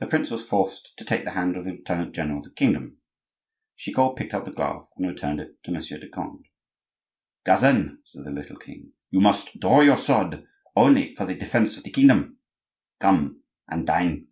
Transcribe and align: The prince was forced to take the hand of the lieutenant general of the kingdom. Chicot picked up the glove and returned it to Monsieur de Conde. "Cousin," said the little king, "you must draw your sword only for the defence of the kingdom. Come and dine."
The 0.00 0.06
prince 0.06 0.30
was 0.30 0.44
forced 0.44 0.92
to 0.98 1.06
take 1.06 1.24
the 1.24 1.30
hand 1.30 1.56
of 1.56 1.64
the 1.64 1.70
lieutenant 1.70 2.14
general 2.14 2.40
of 2.40 2.44
the 2.44 2.50
kingdom. 2.52 2.98
Chicot 3.76 4.14
picked 4.14 4.34
up 4.34 4.44
the 4.44 4.50
glove 4.52 4.86
and 4.98 5.06
returned 5.08 5.40
it 5.40 5.56
to 5.62 5.70
Monsieur 5.72 5.96
de 5.96 6.06
Conde. 6.06 6.44
"Cousin," 7.46 8.02
said 8.04 8.26
the 8.26 8.30
little 8.30 8.58
king, 8.58 8.92
"you 9.10 9.22
must 9.22 9.58
draw 9.58 9.80
your 9.80 9.96
sword 9.96 10.46
only 10.76 11.14
for 11.14 11.24
the 11.24 11.34
defence 11.34 11.78
of 11.78 11.84
the 11.84 11.90
kingdom. 11.90 12.36
Come 13.00 13.42
and 13.66 13.86
dine." 13.86 14.26